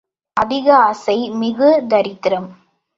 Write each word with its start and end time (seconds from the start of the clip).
அதிக 0.37 0.67
ஆசை 0.79 1.29
மிகு 1.39 1.71
தரித்திரம். 1.89 2.49